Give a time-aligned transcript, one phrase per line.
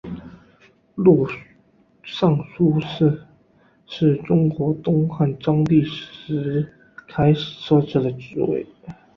[0.95, 1.27] 录
[2.01, 3.21] 尚书事
[3.85, 6.67] 是中国东汉章帝时
[7.07, 8.65] 开始设置的职位。